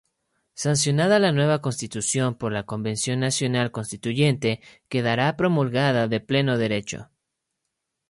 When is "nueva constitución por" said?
1.31-2.51